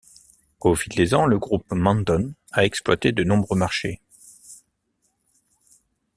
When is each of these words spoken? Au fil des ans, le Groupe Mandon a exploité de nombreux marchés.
Au 0.61 0.73
fil 0.73 0.95
des 0.95 1.13
ans, 1.13 1.27
le 1.27 1.37
Groupe 1.37 1.67
Mandon 1.71 2.33
a 2.53 2.65
exploité 2.65 3.11
de 3.11 3.23
nombreux 3.23 3.55
marchés. 3.55 4.01